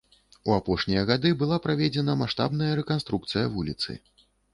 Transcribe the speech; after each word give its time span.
У 0.51 0.53
апошнія 0.59 1.01
гады 1.09 1.31
была 1.41 1.57
праведзена 1.65 2.15
маштабная 2.21 2.71
рэканструкцыя 2.79 3.45
вуліцы. 3.59 3.91